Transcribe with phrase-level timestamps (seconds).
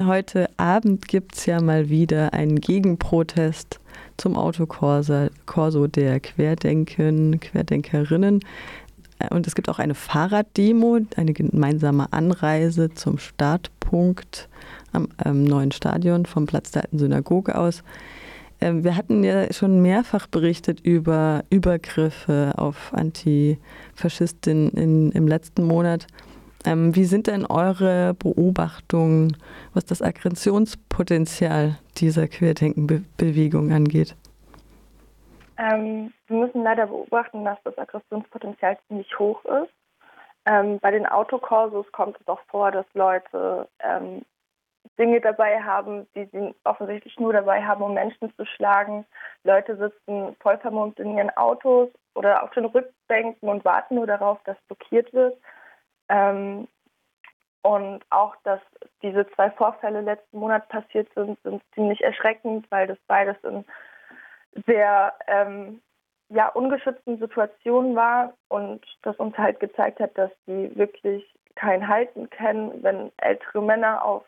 [0.00, 3.80] Heute Abend gibt es ja mal wieder einen Gegenprotest
[4.16, 8.38] zum Autokorso der Querdenken, Querdenkerinnen.
[9.30, 14.48] Und es gibt auch eine Fahrraddemo, eine gemeinsame Anreise zum Startpunkt
[14.92, 17.82] am, am neuen Stadion vom Platz der alten Synagoge aus.
[18.60, 26.06] Ähm, wir hatten ja schon mehrfach berichtet über Übergriffe auf Antifaschistinnen im letzten Monat.
[26.68, 29.34] Ähm, wie sind denn eure Beobachtungen,
[29.72, 34.14] was das Aggressionspotenzial dieser Querdenkenbewegung angeht?
[35.56, 39.72] Ähm, wir müssen leider beobachten, dass das Aggressionspotenzial ziemlich hoch ist.
[40.44, 44.20] Ähm, bei den Autokorsos kommt es auch vor, dass Leute ähm,
[44.98, 49.06] Dinge dabei haben, die sie offensichtlich nur dabei haben, um Menschen zu schlagen.
[49.42, 54.38] Leute sitzen voll vermummt in ihren Autos oder auf den Rückbänken und warten nur darauf,
[54.44, 55.34] dass blockiert wird.
[56.08, 56.68] Ähm,
[57.62, 58.60] und auch, dass
[59.02, 63.64] diese zwei Vorfälle letzten Monat passiert sind, sind ziemlich erschreckend, weil das beides in
[64.66, 65.80] sehr ähm,
[66.30, 71.24] ja, ungeschützten Situationen war und das uns halt gezeigt hat, dass die wirklich
[71.54, 74.24] kein Halten kennen, wenn ältere Männer auf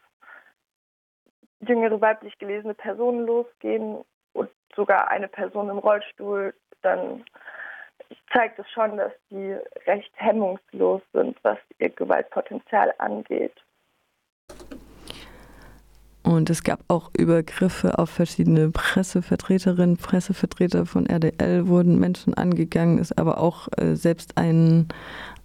[1.60, 7.24] jüngere weiblich gelesene Personen losgehen und sogar eine Person im Rollstuhl, dann
[8.32, 9.56] zeigt es schon, dass die
[9.86, 13.54] recht hemmungslos sind, was ihr Gewaltpotenzial angeht.
[16.22, 23.18] Und es gab auch Übergriffe auf verschiedene Pressevertreterinnen, Pressevertreter von RDL wurden Menschen angegangen, ist
[23.18, 24.88] aber auch äh, selbst ein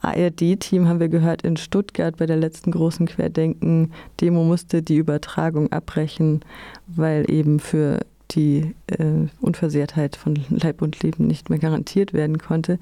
[0.02, 6.44] ARD-Team, haben wir gehört, in Stuttgart bei der letzten großen Querdenken-Demo musste die Übertragung abbrechen,
[6.88, 8.00] weil eben für
[8.32, 12.80] die äh, Unversehrtheit von Leib und Leben nicht mehr garantiert werden konnte.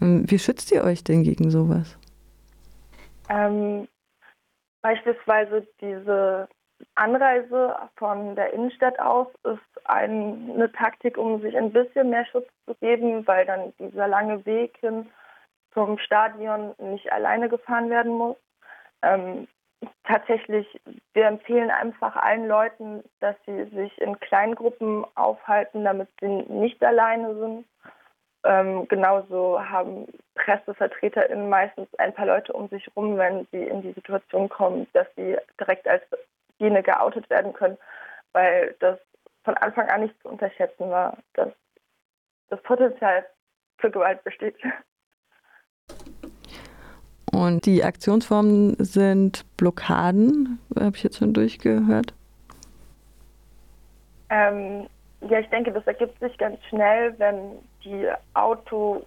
[0.00, 1.98] Ähm, wie schützt ihr euch denn gegen sowas?
[3.28, 3.88] Ähm,
[4.82, 6.48] beispielsweise diese
[6.94, 12.74] Anreise von der Innenstadt aus ist eine Taktik, um sich ein bisschen mehr Schutz zu
[12.76, 15.06] geben, weil dann dieser lange Weg hin
[15.72, 18.36] zum Stadion nicht alleine gefahren werden muss.
[19.02, 19.46] Ähm,
[20.04, 20.80] tatsächlich,
[21.12, 27.34] wir empfehlen einfach allen Leuten, dass sie sich in Kleingruppen aufhalten, damit sie nicht alleine
[27.36, 27.66] sind.
[28.44, 33.92] Ähm, genauso haben PressevertreterInnen meistens ein paar Leute um sich rum, wenn sie in die
[33.92, 36.02] Situation kommen, dass sie direkt als
[36.58, 37.76] jene geoutet werden können,
[38.32, 38.98] weil das
[39.44, 41.48] von Anfang an nicht zu unterschätzen war, dass
[42.48, 43.26] das Potenzial
[43.78, 44.56] für Gewalt besteht.
[47.32, 52.14] Und die Aktionsformen sind Blockaden, habe ich jetzt schon durchgehört.
[54.30, 54.86] Ähm,
[55.20, 59.04] ja, ich denke, das ergibt sich ganz schnell, wenn die Auto,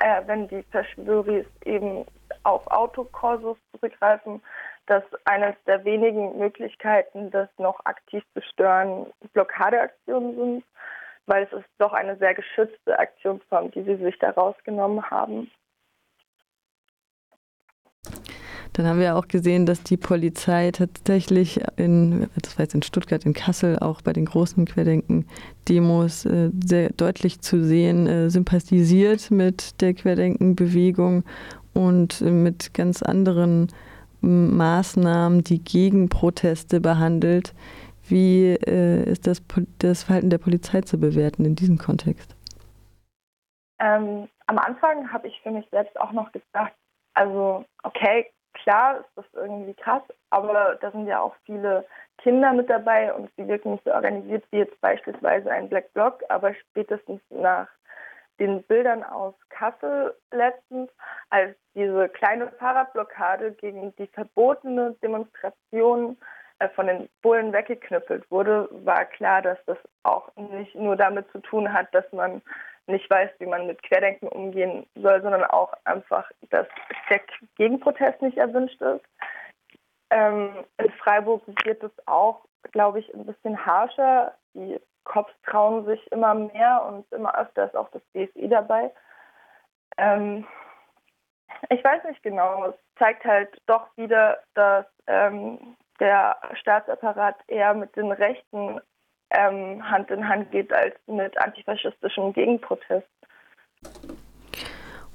[0.00, 2.04] äh, wenn die Verschwöris eben
[2.44, 4.40] auf Autokorsos zurückgreifen,
[4.86, 10.64] dass eines der wenigen Möglichkeiten, das noch aktiv zu stören, Blockadeaktionen sind,
[11.26, 15.50] weil es ist doch eine sehr geschützte Aktionsform, die sie sich da rausgenommen haben.
[18.78, 23.26] Dann haben wir auch gesehen, dass die Polizei tatsächlich in, das war jetzt in Stuttgart,
[23.26, 29.80] in Kassel, auch bei den großen Querdenken-Demos äh, sehr deutlich zu sehen, äh, sympathisiert mit
[29.80, 31.24] der Querdenken-Bewegung
[31.74, 33.66] und mit ganz anderen
[34.20, 37.54] Maßnahmen, die gegen Proteste behandelt.
[38.06, 39.42] Wie äh, ist das,
[39.80, 42.36] das Verhalten der Polizei zu bewerten in diesem Kontext?
[43.80, 46.74] Ähm, am Anfang habe ich für mich selbst auch noch gedacht,
[47.14, 51.86] also okay, klar ist das irgendwie krass, aber da sind ja auch viele
[52.18, 56.22] Kinder mit dabei und sie wirken nicht so organisiert wie jetzt beispielsweise ein Black Bloc,
[56.28, 57.68] aber spätestens nach
[58.38, 60.90] den Bildern aus Kassel letztens,
[61.30, 66.16] als diese kleine Fahrradblockade gegen die verbotene Demonstration
[66.58, 71.38] äh, von den Bullen weggeknüppelt wurde, war klar, dass das auch nicht nur damit zu
[71.40, 72.42] tun hat, dass man
[72.88, 76.66] nicht weiß, wie man mit Querdenken umgehen soll, sondern auch einfach, dass
[77.10, 77.20] der
[77.56, 79.04] Gegenprotest nicht erwünscht ist.
[80.10, 84.34] Ähm, in Freiburg wird es auch, glaube ich, ein bisschen harscher.
[84.54, 88.90] Die Cops trauen sich immer mehr und immer öfter ist auch das BSI dabei.
[89.96, 90.46] Ähm,
[91.70, 92.66] ich weiß nicht genau.
[92.66, 98.80] Es zeigt halt doch wieder, dass ähm, der Staatsapparat eher mit den Rechten
[99.30, 103.06] ähm, Hand in Hand geht als mit antifaschistischem Gegenprotest.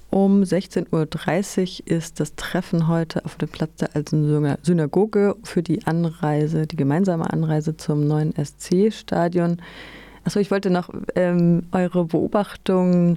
[0.09, 5.87] Um 16.30 Uhr ist das Treffen heute auf dem Platz der Alten Synagoge für die
[5.87, 9.59] Anreise, die gemeinsame Anreise zum neuen SC-Stadion.
[10.23, 13.15] Achso, ich wollte noch ähm, eure Beobachtungen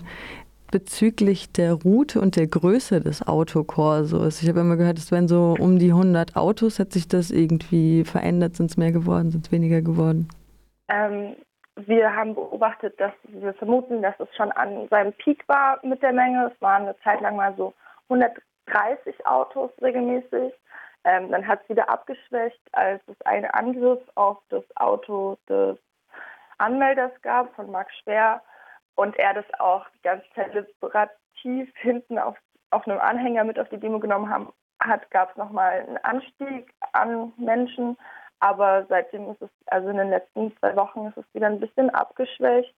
[0.71, 4.43] bezüglich der Route und der Größe des Autokorsos?
[4.43, 6.79] Ich habe immer gehört, es wären so um die 100 Autos.
[6.79, 8.57] Hat sich das irgendwie verändert?
[8.57, 9.31] Sind es mehr geworden?
[9.31, 10.29] Sind es weniger geworden?
[10.89, 11.37] Ähm,
[11.77, 16.13] wir haben beobachtet, dass wir vermuten, dass es schon an seinem Peak war mit der
[16.13, 16.51] Menge.
[16.55, 17.75] Es waren eine Zeit lang mal so
[18.09, 20.55] 130 Autos regelmäßig.
[21.05, 25.79] Ähm, dann hat es wieder abgeschwächt, als es einen Angriff auf das Auto des
[26.59, 28.43] Anmelders gab von Marc Schwer
[28.95, 32.37] und er das auch ganz deliberativ hinten auf,
[32.71, 36.73] auf einem Anhänger mit auf die Demo genommen haben, hat, gab es nochmal einen Anstieg
[36.93, 37.97] an Menschen.
[38.41, 41.91] Aber seitdem ist es, also in den letzten zwei Wochen ist es wieder ein bisschen
[41.91, 42.75] abgeschwächt.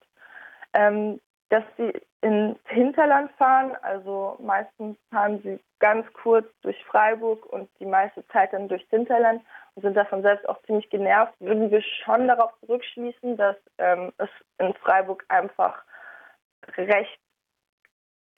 [0.75, 1.21] Ähm,
[1.51, 7.87] dass sie ins Hinterland fahren, also meistens fahren sie ganz kurz durch Freiburg und die
[7.87, 9.43] meiste Zeit dann durchs Hinterland
[9.75, 14.29] und sind davon selbst auch ziemlich genervt, würden wir schon darauf zurückschließen, dass ähm, es
[14.59, 15.83] in Freiburg einfach
[16.77, 17.19] recht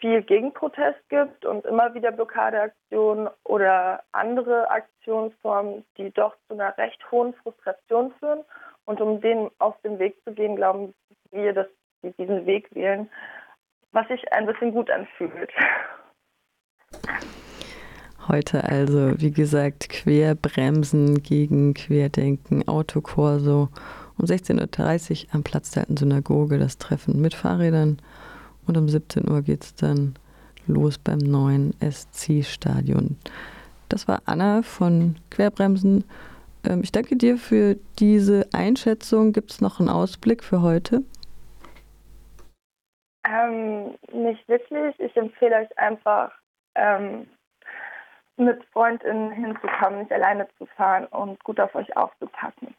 [0.01, 6.99] viel Gegenprotest gibt und immer wieder Blockadeaktionen oder andere Aktionsformen, die doch zu einer recht
[7.11, 8.45] hohen Frustration führen.
[8.87, 10.95] Und um denen auf den Weg zu gehen, glauben
[11.31, 11.67] wir, dass
[12.03, 13.09] sie diesen Weg wählen,
[13.93, 15.51] was sich ein bisschen gut anfühlt.
[18.29, 23.69] Heute also, wie gesagt, Querbremsen gegen Querdenken, Autokorso.
[24.19, 28.01] Um 16.30 Uhr am Platz der alten Synagoge das Treffen mit Fahrrädern
[28.71, 30.15] und um 17 Uhr geht es dann
[30.67, 33.19] los beim neuen SC-Stadion.
[33.89, 36.05] Das war Anna von Querbremsen.
[36.65, 39.33] Ähm, ich danke dir für diese Einschätzung.
[39.33, 41.03] Gibt es noch einen Ausblick für heute?
[43.27, 44.95] Ähm, nicht wirklich.
[45.01, 46.31] Ich empfehle euch einfach,
[46.77, 47.27] ähm,
[48.37, 52.75] mit FreundInnen hinzukommen, nicht alleine zu fahren und gut auf euch aufzupassen.